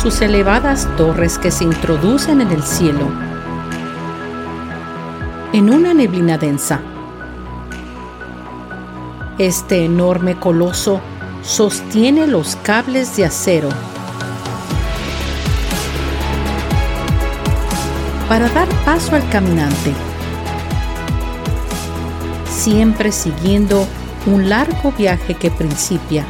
[0.00, 3.10] Sus elevadas torres que se introducen en el cielo.
[5.52, 6.80] En una neblina densa,
[9.38, 11.00] este enorme coloso
[11.42, 13.68] sostiene los cables de acero.
[18.28, 19.92] Para dar paso al caminante,
[22.48, 23.86] siempre siguiendo
[24.26, 26.24] un largo viaje que principia,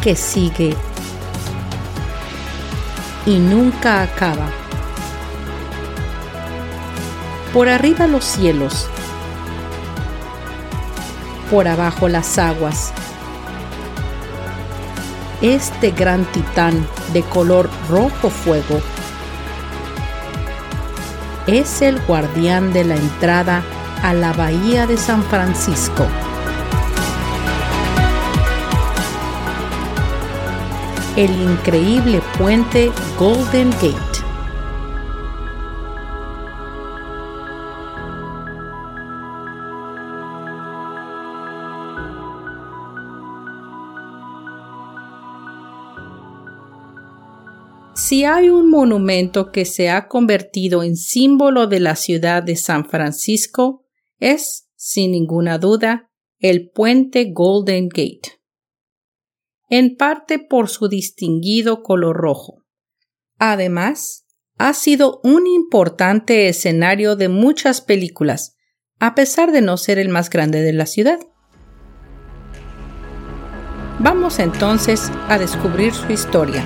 [0.00, 0.76] que sigue
[3.30, 4.48] y nunca acaba.
[7.52, 8.88] Por arriba los cielos,
[11.48, 12.92] por abajo las aguas.
[15.42, 18.80] Este gran titán de color rojo fuego
[21.46, 23.62] es el guardián de la entrada
[24.02, 26.08] a la bahía de San Francisco.
[31.20, 33.94] El increíble puente Golden Gate.
[47.92, 52.86] Si hay un monumento que se ha convertido en símbolo de la ciudad de San
[52.86, 53.84] Francisco,
[54.20, 58.39] es, sin ninguna duda, el puente Golden Gate
[59.70, 62.64] en parte por su distinguido color rojo.
[63.38, 64.26] Además,
[64.58, 68.56] ha sido un importante escenario de muchas películas,
[68.98, 71.20] a pesar de no ser el más grande de la ciudad.
[74.00, 76.64] Vamos entonces a descubrir su historia.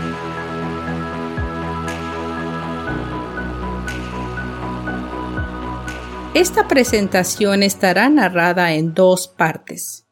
[6.33, 10.09] Esta presentación estará narrada en dos partes.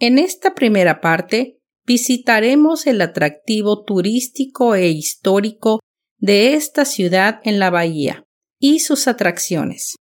[0.00, 5.80] En esta primera parte visitaremos el atractivo turístico e histórico
[6.18, 8.24] de esta ciudad en la bahía
[8.58, 9.96] y sus atracciones.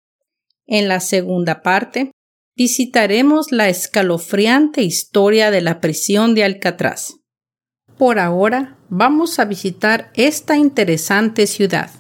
[0.68, 2.12] En la segunda parte,
[2.56, 7.16] visitaremos la escalofriante historia de la prisión de Alcatraz.
[7.98, 11.92] Por ahora, vamos a visitar esta interesante ciudad.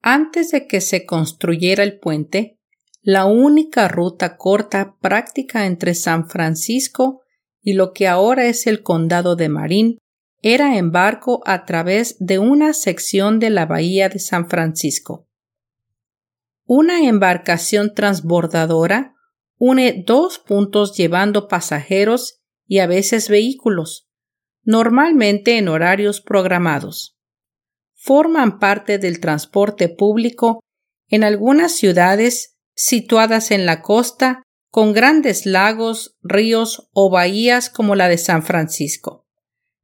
[0.00, 2.56] Antes de que se construyera el puente,
[3.02, 7.21] la única ruta corta práctica entre San Francisco
[7.62, 9.98] y lo que ahora es el condado de Marín
[10.42, 15.28] era en barco a través de una sección de la bahía de San Francisco.
[16.66, 19.14] Una embarcación transbordadora
[19.56, 24.08] une dos puntos llevando pasajeros y a veces vehículos,
[24.64, 27.16] normalmente en horarios programados.
[27.94, 30.64] Forman parte del transporte público
[31.08, 34.41] en algunas ciudades situadas en la costa
[34.72, 39.28] con grandes lagos, ríos o bahías como la de San Francisco,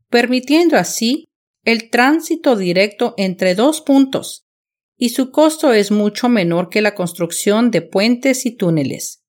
[0.09, 1.29] permitiendo así
[1.63, 4.47] el tránsito directo entre dos puntos,
[4.97, 9.23] y su costo es mucho menor que la construcción de puentes y túneles.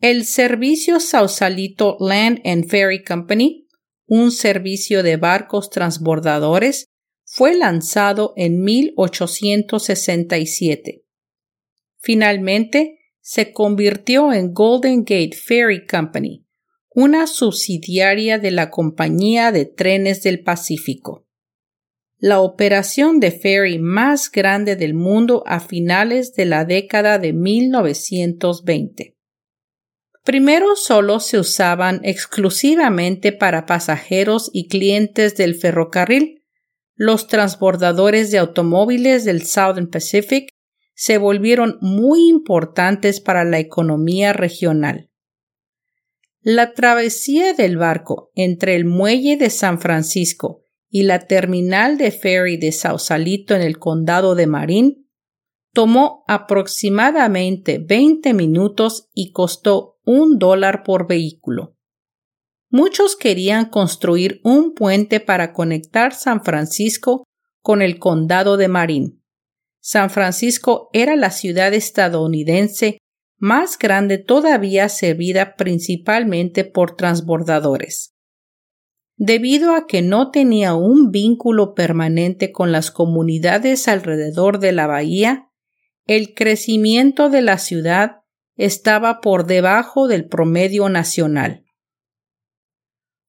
[0.00, 3.68] El servicio Sausalito Land and Ferry Company,
[4.06, 6.88] un servicio de barcos transbordadores,
[7.24, 11.04] fue lanzado en 1867.
[12.00, 16.44] Finalmente, se convirtió en Golden Gate Ferry Company,
[16.90, 21.24] una subsidiaria de la Compañía de Trenes del Pacífico.
[22.18, 29.16] La operación de ferry más grande del mundo a finales de la década de 1920.
[30.24, 36.42] Primero solo se usaban exclusivamente para pasajeros y clientes del ferrocarril,
[36.94, 40.52] los transbordadores de automóviles del Southern Pacific
[40.94, 45.10] se volvieron muy importantes para la economía regional.
[46.40, 52.56] La travesía del barco entre el muelle de San Francisco y la terminal de ferry
[52.56, 55.08] de Sausalito en el condado de Marín
[55.72, 61.76] tomó aproximadamente 20 minutos y costó un dólar por vehículo.
[62.68, 67.24] Muchos querían construir un puente para conectar San Francisco
[67.60, 69.21] con el condado de Marín.
[69.84, 72.98] San Francisco era la ciudad estadounidense
[73.36, 78.14] más grande todavía servida principalmente por transbordadores.
[79.16, 85.50] Debido a que no tenía un vínculo permanente con las comunidades alrededor de la bahía,
[86.06, 88.22] el crecimiento de la ciudad
[88.54, 91.64] estaba por debajo del promedio nacional.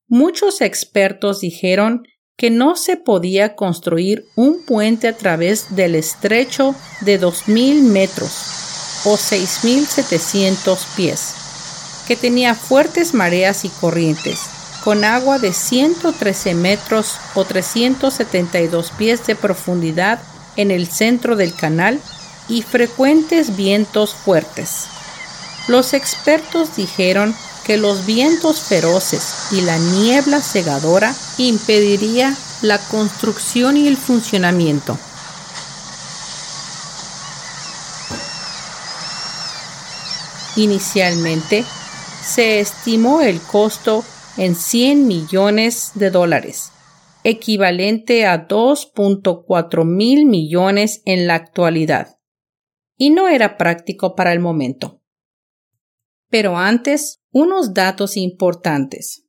[0.05, 2.03] Muchos expertos dijeron
[2.37, 8.31] que no se podía construir un puente a través del estrecho de 2.000 metros
[9.05, 11.35] o 6.700 pies,
[12.07, 14.39] que tenía fuertes mareas y corrientes,
[14.83, 20.19] con agua de 113 metros o 372 pies de profundidad
[20.55, 21.99] en el centro del canal
[22.49, 24.87] y frecuentes vientos fuertes.
[25.67, 27.33] Los expertos dijeron
[27.65, 34.97] que los vientos feroces y la niebla cegadora impediría la construcción y el funcionamiento.
[40.55, 41.65] Inicialmente,
[42.23, 44.03] se estimó el costo
[44.37, 46.71] en 100 millones de dólares,
[47.23, 52.17] equivalente a 2.4 mil millones en la actualidad,
[52.97, 55.01] y no era práctico para el momento.
[56.29, 59.25] Pero antes, unos datos importantes.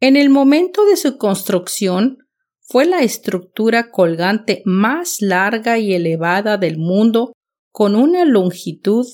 [0.00, 2.18] En el momento de su construcción,
[2.60, 7.32] fue la estructura colgante más larga y elevada del mundo
[7.72, 9.06] con una longitud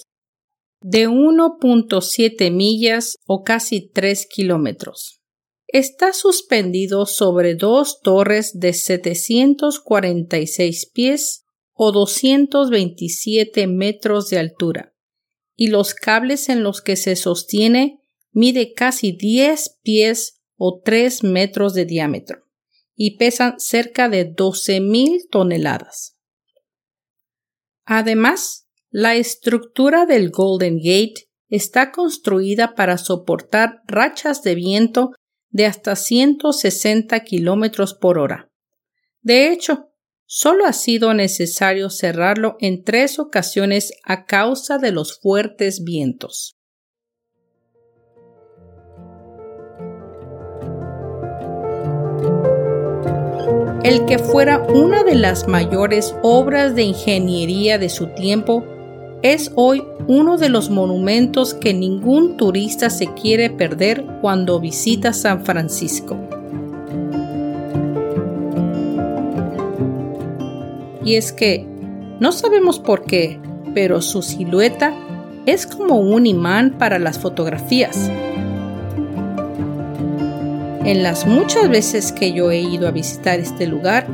[0.80, 5.20] de 1.7 millas o casi 3 kilómetros.
[5.68, 11.44] Está suspendido sobre dos torres de 746 pies
[11.74, 14.93] o 227 metros de altura
[15.56, 18.00] y los cables en los que se sostiene
[18.32, 22.44] mide casi 10 pies o 3 metros de diámetro
[22.96, 26.16] y pesan cerca de 12.000 toneladas.
[27.84, 35.12] Además, la estructura del Golden Gate está construida para soportar rachas de viento
[35.50, 38.50] de hasta 160 kilómetros por hora.
[39.20, 39.93] De hecho,
[40.26, 46.56] Solo ha sido necesario cerrarlo en tres ocasiones a causa de los fuertes vientos.
[53.84, 58.64] El que fuera una de las mayores obras de ingeniería de su tiempo,
[59.22, 65.44] es hoy uno de los monumentos que ningún turista se quiere perder cuando visita San
[65.44, 66.33] Francisco.
[71.04, 71.66] Y es que
[72.20, 73.38] no sabemos por qué,
[73.74, 74.92] pero su silueta
[75.46, 78.10] es como un imán para las fotografías.
[80.84, 84.06] En las muchas veces que yo he ido a visitar este lugar,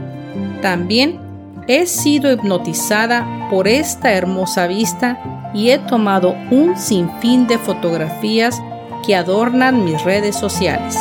[0.63, 1.19] también
[1.67, 8.61] he sido hipnotizada por esta hermosa vista y he tomado un sinfín de fotografías
[9.07, 10.97] que adornan mis redes sociales.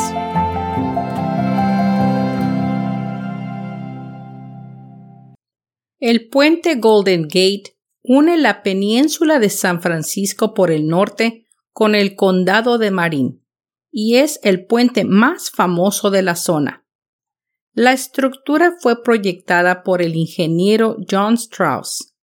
[5.99, 12.15] El puente Golden Gate une la península de San Francisco por el norte con el
[12.15, 13.45] condado de Marin
[13.91, 16.85] y es el puente más famoso de la zona.
[17.73, 22.13] La estructura fue proyectada por el ingeniero John Strauss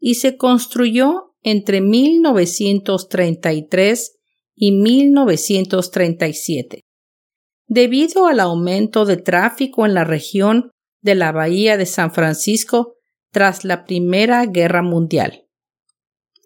[0.00, 4.16] y se construyó entre 1933
[4.54, 6.80] y 1937.
[7.68, 10.70] Debido al aumento de tráfico en la región
[11.02, 12.95] de la Bahía de San Francisco,
[13.36, 15.46] tras la Primera Guerra Mundial.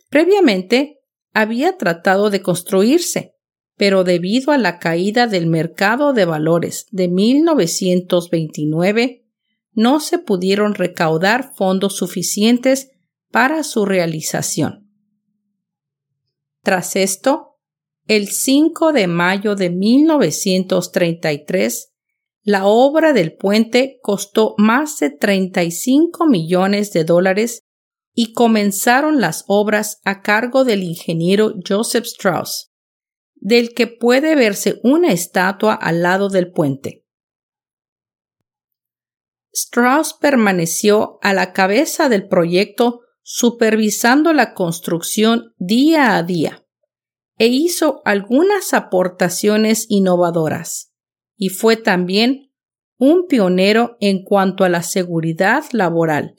[0.08, 0.98] Previamente
[1.32, 3.36] había tratado de construirse,
[3.76, 9.24] pero debido a la caída del mercado de valores de 1929,
[9.72, 12.90] no se pudieron recaudar fondos suficientes
[13.30, 14.90] para su realización.
[16.64, 17.60] Tras esto,
[18.08, 21.89] el 5 de mayo de 1933,
[22.42, 27.64] la obra del puente costó más de 35 millones de dólares
[28.14, 32.72] y comenzaron las obras a cargo del ingeniero Joseph Strauss,
[33.34, 37.04] del que puede verse una estatua al lado del puente.
[39.52, 46.66] Strauss permaneció a la cabeza del proyecto supervisando la construcción día a día
[47.36, 50.89] e hizo algunas aportaciones innovadoras
[51.40, 52.52] y fue también
[52.98, 56.36] un pionero en cuanto a la seguridad laboral,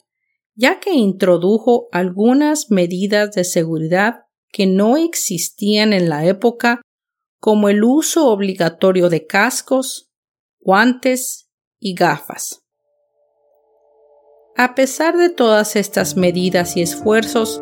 [0.54, 6.80] ya que introdujo algunas medidas de seguridad que no existían en la época,
[7.40, 10.08] como el uso obligatorio de cascos,
[10.60, 12.62] guantes y gafas.
[14.56, 17.60] A pesar de todas estas medidas y esfuerzos,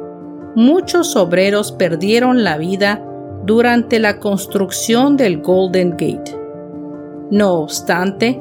[0.54, 3.02] muchos obreros perdieron la vida
[3.46, 6.39] durante la construcción del Golden Gate.
[7.30, 8.40] No obstante,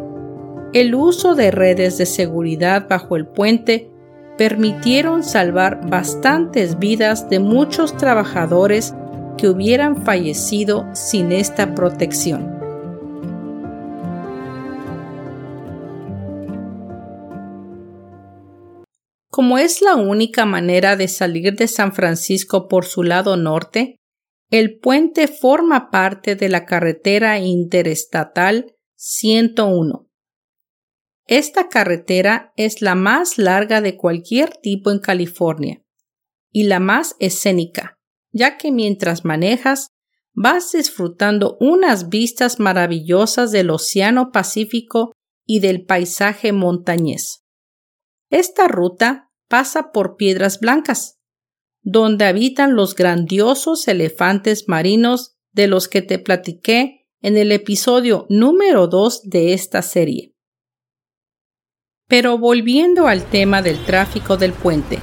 [0.73, 3.91] el uso de redes de seguridad bajo el puente
[4.37, 8.95] permitieron salvar bastantes vidas de muchos trabajadores
[9.37, 12.57] que hubieran fallecido sin esta protección.
[19.29, 23.95] Como es la única manera de salir de San Francisco por su lado norte,
[24.51, 30.09] el puente forma parte de la carretera interestatal 101.
[31.25, 35.81] Esta carretera es la más larga de cualquier tipo en California
[36.51, 37.97] y la más escénica,
[38.33, 39.91] ya que mientras manejas
[40.33, 45.13] vas disfrutando unas vistas maravillosas del Océano Pacífico
[45.45, 47.45] y del paisaje montañés.
[48.29, 51.21] Esta ruta pasa por Piedras Blancas,
[51.81, 58.87] donde habitan los grandiosos elefantes marinos de los que te platiqué en el episodio número
[58.87, 60.33] 2 de esta serie.
[62.07, 64.99] Pero volviendo al tema del tráfico del puente,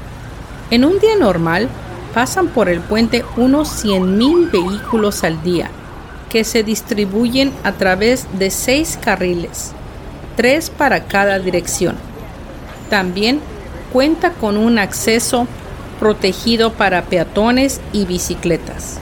[0.70, 1.68] en un día normal
[2.14, 5.70] pasan por el puente unos 100.000 vehículos al día,
[6.30, 9.72] que se distribuyen a través de seis carriles,
[10.36, 11.96] tres para cada dirección.
[12.88, 13.40] También
[13.92, 15.46] cuenta con un acceso
[16.00, 19.00] protegido para peatones y bicicletas.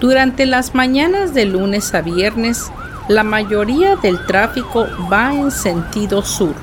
[0.00, 2.70] Durante las mañanas de lunes a viernes,
[3.08, 6.54] la mayoría del tráfico va en sentido sur,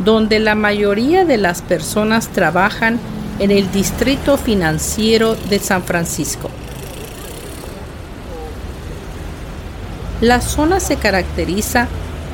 [0.00, 3.00] donde la mayoría de las personas trabajan
[3.38, 6.50] en el distrito financiero de San Francisco.
[10.20, 11.88] La zona se caracteriza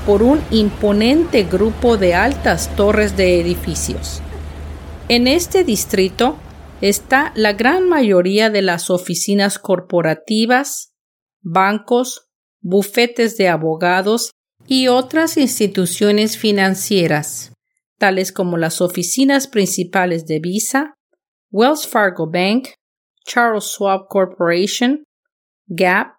[0.05, 4.21] por un imponente grupo de altas torres de edificios.
[5.09, 6.37] En este distrito
[6.81, 10.95] está la gran mayoría de las oficinas corporativas,
[11.43, 12.29] bancos,
[12.61, 14.31] bufetes de abogados
[14.67, 17.53] y otras instituciones financieras,
[17.99, 20.95] tales como las oficinas principales de Visa,
[21.51, 22.69] Wells Fargo Bank,
[23.27, 25.05] Charles Schwab Corporation,
[25.67, 26.15] Gap,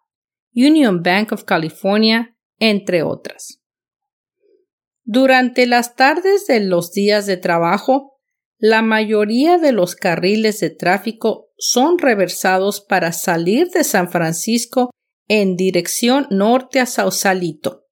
[0.53, 3.59] Union Bank of California, entre otras.
[5.03, 8.10] Durante las tardes de los días de trabajo,
[8.61, 14.91] la mayoría de los carriles de tráfico son reversados para salir de San Francisco
[15.27, 17.87] en dirección norte a Sausalito,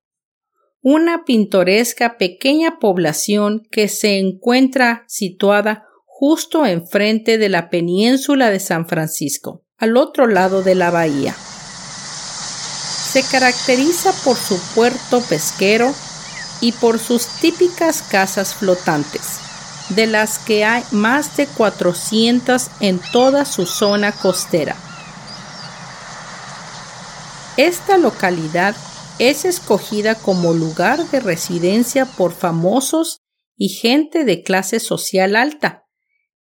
[0.81, 8.87] una pintoresca pequeña población que se encuentra situada justo enfrente de la península de San
[8.87, 11.33] Francisco, al otro lado de la bahía.
[11.33, 15.95] Se caracteriza por su puerto pesquero
[16.61, 19.48] y por sus típicas casas flotantes,
[19.89, 24.75] de las que hay más de 400 en toda su zona costera.
[27.57, 28.75] Esta localidad
[29.19, 33.19] es escogida como lugar de residencia por famosos
[33.57, 35.83] y gente de clase social alta,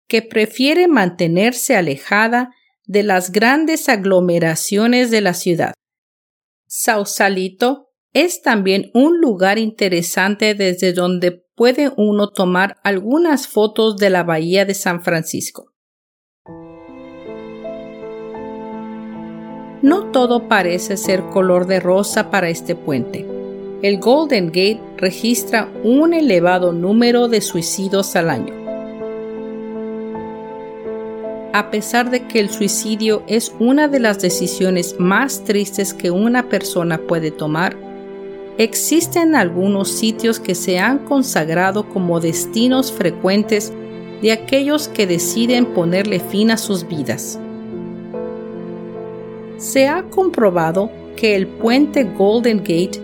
[0.08, 2.52] que prefiere mantenerse alejada
[2.86, 5.74] de las grandes aglomeraciones de la ciudad.
[6.68, 14.24] Sausalito es también un lugar interesante desde donde puede uno tomar algunas fotos de la
[14.24, 15.74] bahía de San Francisco.
[19.82, 23.26] No todo parece ser color de rosa para este puente.
[23.82, 28.54] El Golden Gate registra un elevado número de suicidios al año.
[31.54, 36.50] A pesar de que el suicidio es una de las decisiones más tristes que una
[36.50, 37.87] persona puede tomar,
[38.58, 43.72] existen algunos sitios que se han consagrado como destinos frecuentes
[44.22, 47.40] de aquellos que deciden ponerle fin a sus vidas.
[49.58, 53.02] Se ha comprobado que el puente Golden Gate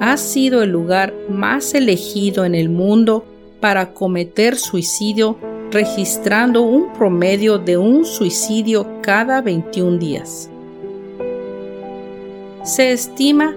[0.00, 3.24] ha sido el lugar más elegido en el mundo
[3.60, 5.38] para cometer suicidio,
[5.70, 10.50] registrando un promedio de un suicidio cada 21 días.
[12.62, 13.54] Se estima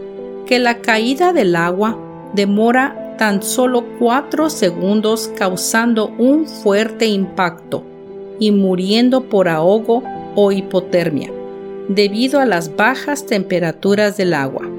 [0.48, 1.98] que la caída del agua
[2.34, 7.84] demora tan solo cuatro segundos causando un fuerte impacto
[8.40, 10.04] y muriendo por ahogo
[10.36, 11.32] o hipotermia
[11.90, 14.70] debido a las bajas temperaturas del agua.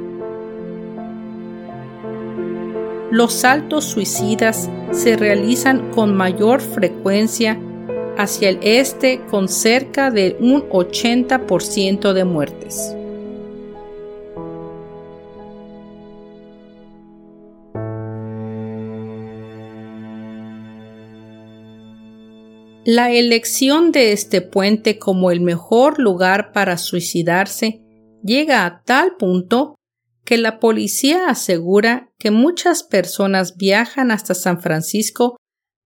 [3.10, 7.58] Los saltos suicidas se realizan con mayor frecuencia
[8.18, 12.94] hacia el este con cerca de un 80% de muertes.
[22.90, 27.82] La elección de este puente como el mejor lugar para suicidarse
[28.24, 29.74] llega a tal punto
[30.24, 35.36] que la policía asegura que muchas personas viajan hasta San Francisco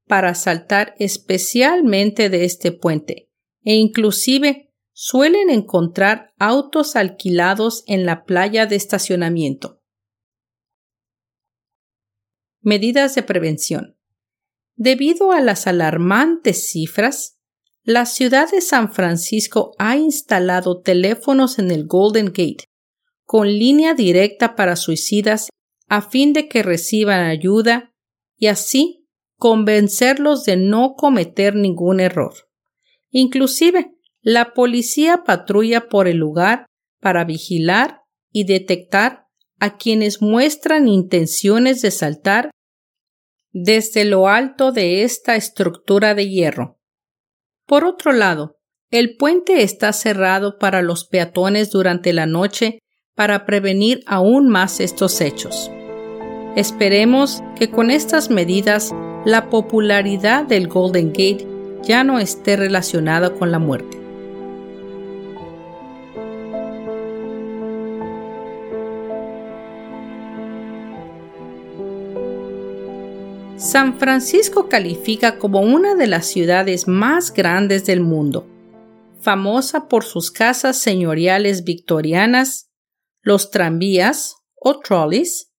[0.07, 3.29] para saltar especialmente de este puente
[3.65, 9.83] e inclusive suelen encontrar autos alquilados en la playa de estacionamiento.
[12.61, 13.97] Medidas de prevención.
[14.77, 17.39] Debido a las alarmantes cifras,
[17.85, 22.65] la ciudad de San Francisco ha instalado teléfonos en el Golden Gate
[23.25, 25.49] con línea directa para suicidas
[25.89, 27.93] a fin de que reciban ayuda
[28.37, 32.35] y así convencerlos de no cometer ningún error.
[33.11, 36.67] Inclusive, la policía patrulla por el lugar
[37.01, 39.27] para vigilar y detectar
[39.59, 42.51] a quienes muestran intenciones de saltar
[43.53, 46.79] desde lo alto de esta estructura de hierro.
[47.67, 48.59] Por otro lado,
[48.91, 52.81] el puente está cerrado para los peatones durante la noche
[53.15, 55.71] para prevenir aún más estos hechos.
[56.57, 58.93] Esperemos que con estas medidas
[59.25, 61.47] la popularidad del Golden Gate
[61.83, 64.02] ya no esté relacionada con la muerte.
[73.63, 78.45] San Francisco califica como una de las ciudades más grandes del mundo,
[79.21, 82.73] famosa por sus casas señoriales victorianas,
[83.21, 85.53] los tranvías o trolleys,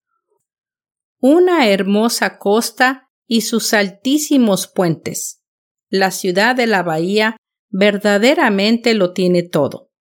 [1.21, 5.41] una hermosa costa y sus altísimos puentes.
[5.87, 7.37] La ciudad de la bahía
[7.69, 9.92] verdaderamente lo tiene todo.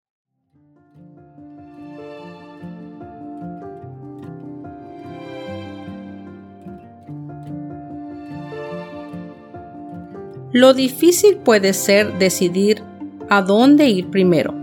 [10.53, 12.83] Lo difícil puede ser decidir
[13.31, 14.55] a dónde ir primero.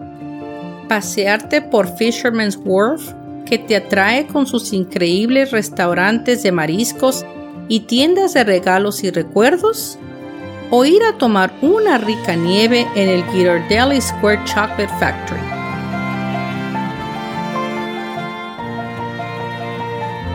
[0.87, 3.11] Pasearte por Fisherman's Wharf,
[3.47, 7.25] que te atrae con sus increíbles restaurantes de mariscos
[7.67, 9.97] y tiendas de regalos y recuerdos,
[10.69, 15.41] o ir a tomar una rica nieve en el Ghirardelli Square Chocolate Factory.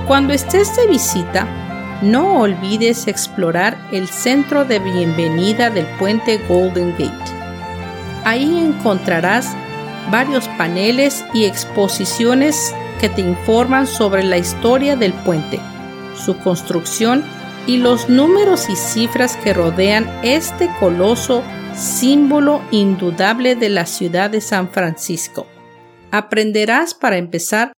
[0.09, 1.47] Cuando estés de visita,
[2.05, 7.33] no olvides explorar el centro de bienvenida del puente Golden Gate.
[8.25, 9.57] Ahí encontrarás
[10.11, 15.59] varios paneles y exposiciones que te informan sobre la historia del puente,
[16.15, 17.25] su construcción
[17.67, 21.43] y los números y cifras que rodean este coloso
[21.75, 25.47] símbolo indudable de la ciudad de San Francisco.
[26.11, 27.73] Aprenderás para empezar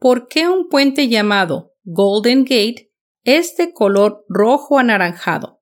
[0.00, 2.90] por qué un puente llamado Golden Gate
[3.26, 5.60] es de color rojo anaranjado,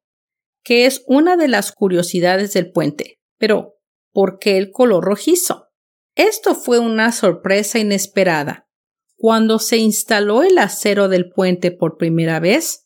[0.63, 3.19] que es una de las curiosidades del puente.
[3.39, 3.79] Pero,
[4.13, 5.71] ¿por qué el color rojizo?
[6.15, 8.69] Esto fue una sorpresa inesperada.
[9.17, 12.85] Cuando se instaló el acero del puente por primera vez,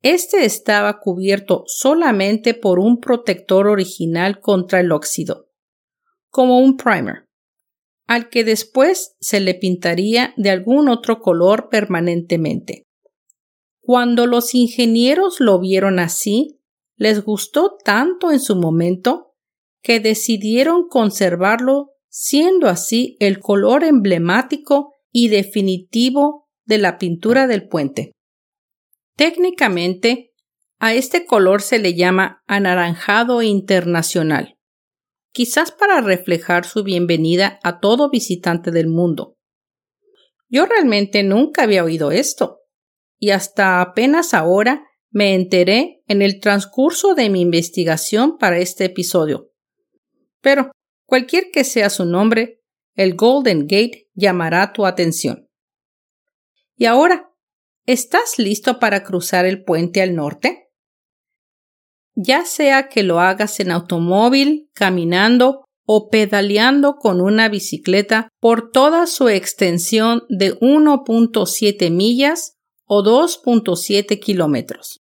[0.00, 5.50] este estaba cubierto solamente por un protector original contra el óxido,
[6.30, 7.28] como un primer,
[8.06, 12.83] al que después se le pintaría de algún otro color permanentemente.
[13.86, 16.58] Cuando los ingenieros lo vieron así,
[16.96, 19.34] les gustó tanto en su momento
[19.82, 28.12] que decidieron conservarlo siendo así el color emblemático y definitivo de la pintura del puente.
[29.16, 30.32] Técnicamente,
[30.78, 34.56] a este color se le llama anaranjado internacional,
[35.30, 39.36] quizás para reflejar su bienvenida a todo visitante del mundo.
[40.48, 42.63] Yo realmente nunca había oído esto
[43.24, 49.50] y hasta apenas ahora me enteré en el transcurso de mi investigación para este episodio.
[50.42, 50.70] Pero,
[51.06, 52.60] cualquier que sea su nombre,
[52.94, 55.48] el Golden Gate llamará tu atención.
[56.76, 57.32] Y ahora,
[57.86, 60.68] ¿estás listo para cruzar el puente al norte?
[62.14, 69.06] Ya sea que lo hagas en automóvil, caminando o pedaleando con una bicicleta por toda
[69.06, 72.54] su extensión de 1.7 millas
[72.86, 75.04] o 2.7 kilómetros.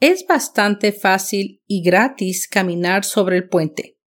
[0.00, 3.98] Es bastante fácil y gratis caminar sobre el puente.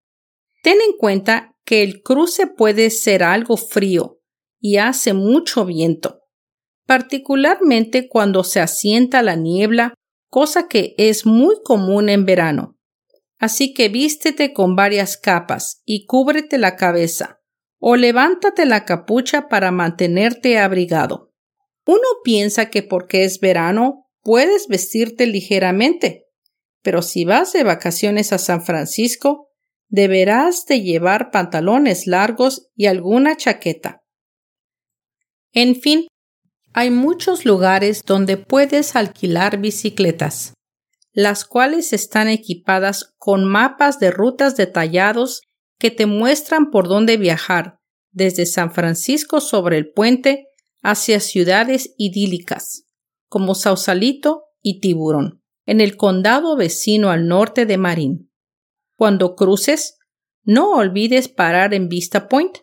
[0.62, 4.19] Ten en cuenta que el cruce puede ser algo frío
[4.60, 6.21] y hace mucho viento,
[6.86, 9.93] particularmente cuando se asienta la niebla,
[10.30, 12.78] cosa que es muy común en verano.
[13.39, 17.39] Así que vístete con varias capas y cúbrete la cabeza,
[17.80, 21.29] o levántate la capucha para mantenerte abrigado.
[21.91, 26.28] Uno piensa que porque es verano puedes vestirte ligeramente,
[26.84, 29.49] pero si vas de vacaciones a San Francisco,
[29.88, 34.04] deberás de llevar pantalones largos y alguna chaqueta.
[35.52, 36.06] En fin,
[36.73, 40.54] hay muchos lugares donde puedes alquilar bicicletas,
[41.12, 45.41] las cuales están equipadas con mapas de rutas detallados
[45.80, 47.80] que te muestran por dónde viajar
[48.12, 50.49] desde San Francisco sobre el puente
[50.82, 52.86] hacia ciudades idílicas
[53.28, 58.32] como Sausalito y Tiburón, en el condado vecino al norte de Marín.
[58.96, 59.98] Cuando cruces,
[60.44, 62.58] no olvides parar en Vista Point,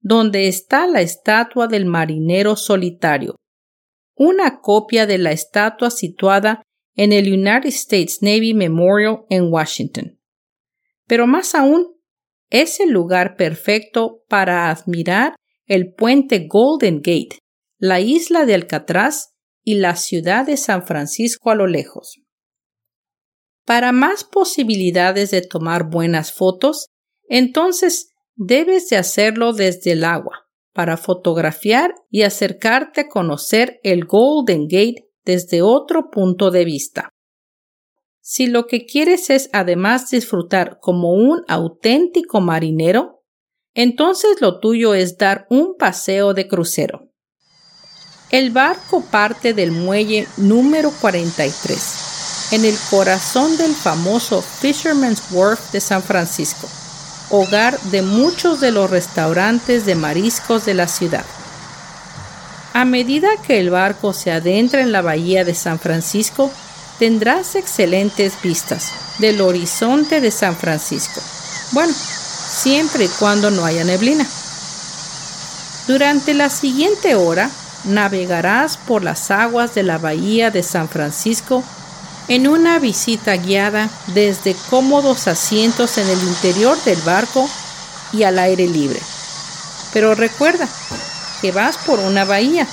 [0.00, 3.36] donde está la estatua del marinero solitario,
[4.14, 6.62] una copia de la estatua situada
[6.94, 10.18] en el United States Navy Memorial en Washington.
[11.06, 11.94] Pero más aún,
[12.48, 15.36] es el lugar perfecto para admirar
[15.70, 17.38] el puente Golden Gate,
[17.78, 22.20] la isla de Alcatraz y la ciudad de San Francisco a lo lejos.
[23.64, 26.88] Para más posibilidades de tomar buenas fotos,
[27.28, 34.64] entonces debes de hacerlo desde el agua, para fotografiar y acercarte a conocer el Golden
[34.64, 37.10] Gate desde otro punto de vista.
[38.20, 43.19] Si lo que quieres es además disfrutar como un auténtico marinero,
[43.74, 47.08] entonces lo tuyo es dar un paseo de crucero.
[48.30, 55.80] El barco parte del muelle número 43, en el corazón del famoso Fisherman's Wharf de
[55.80, 56.68] San Francisco,
[57.30, 61.24] hogar de muchos de los restaurantes de mariscos de la ciudad.
[62.72, 66.52] A medida que el barco se adentra en la bahía de San Francisco,
[67.00, 71.20] tendrás excelentes vistas del horizonte de San Francisco.
[71.72, 71.92] Bueno,
[72.50, 74.26] siempre y cuando no haya neblina.
[75.86, 77.50] Durante la siguiente hora
[77.84, 81.64] navegarás por las aguas de la bahía de San Francisco
[82.28, 87.48] en una visita guiada desde cómodos asientos en el interior del barco
[88.12, 89.00] y al aire libre.
[89.92, 90.68] Pero recuerda
[91.40, 92.66] que vas por una bahía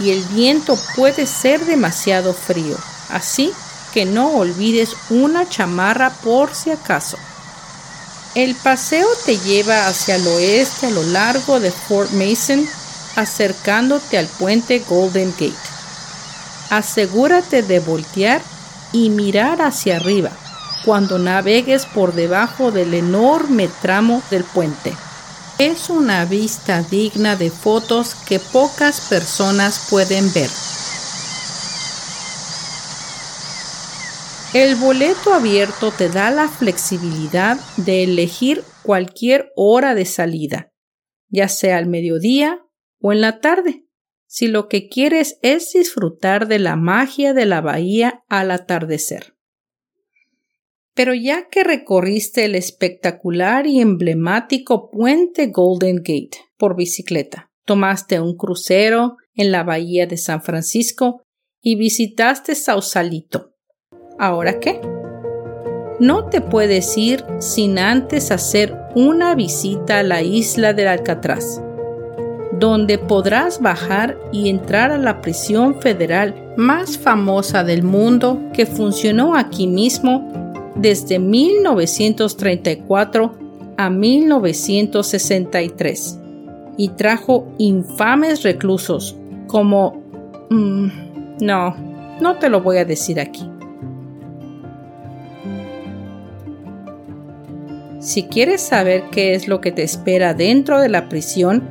[0.00, 2.76] y el viento puede ser demasiado frío,
[3.10, 3.52] así
[3.92, 7.16] que no olvides una chamarra por si acaso.
[8.34, 12.66] El paseo te lleva hacia el oeste a lo largo de Fort Mason
[13.14, 15.54] acercándote al puente Golden Gate.
[16.70, 18.42] Asegúrate de voltear
[18.92, 20.30] y mirar hacia arriba
[20.84, 24.92] cuando navegues por debajo del enorme tramo del puente.
[25.58, 30.50] Es una vista digna de fotos que pocas personas pueden ver.
[34.54, 40.70] El boleto abierto te da la flexibilidad de elegir cualquier hora de salida,
[41.28, 42.60] ya sea al mediodía
[43.00, 43.84] o en la tarde,
[44.28, 49.34] si lo que quieres es disfrutar de la magia de la bahía al atardecer.
[50.94, 58.36] Pero ya que recorriste el espectacular y emblemático puente Golden Gate por bicicleta, tomaste un
[58.36, 61.24] crucero en la bahía de San Francisco
[61.60, 63.53] y visitaste Sausalito.
[64.18, 64.80] ¿Ahora qué?
[66.00, 71.60] No te puedes ir sin antes hacer una visita a la isla del Alcatraz
[72.58, 79.36] donde podrás bajar y entrar a la prisión federal más famosa del mundo que funcionó
[79.36, 80.30] aquí mismo
[80.76, 83.34] desde 1934
[83.76, 86.20] a 1963
[86.76, 90.04] y trajo infames reclusos como...
[90.50, 90.88] Mm,
[91.40, 91.74] no,
[92.20, 93.50] no te lo voy a decir aquí.
[98.04, 101.66] Si quieres saber qué es lo que te espera dentro de la prisión,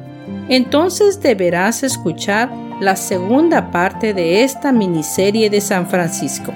[0.50, 6.52] entonces deberás escuchar la segunda parte de esta miniserie de San Francisco.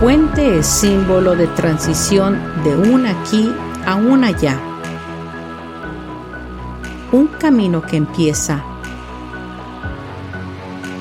[0.00, 3.52] Puente es símbolo de transición de un aquí
[3.84, 4.56] a un allá.
[7.10, 8.62] Un camino que empieza.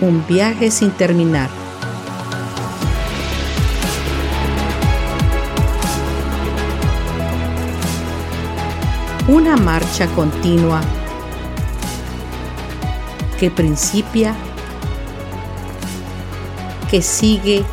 [0.01, 1.49] Un viaje sin terminar.
[9.27, 10.81] Una marcha continua
[13.39, 14.33] que principia,
[16.89, 17.63] que sigue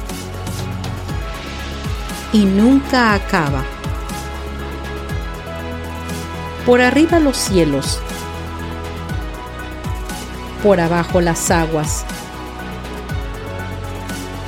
[2.35, 3.63] y nunca acaba.
[6.67, 8.01] Por arriba los cielos,
[10.63, 12.05] por abajo las aguas.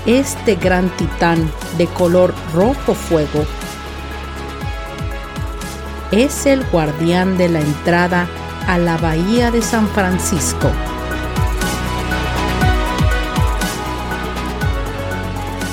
[0.04, 3.44] Este gran titán de color rojo fuego
[6.10, 8.26] es el guardián de la entrada
[8.66, 10.72] a la bahía de San Francisco.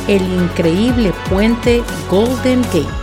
[0.08, 3.02] el increíble puente Golden Gate.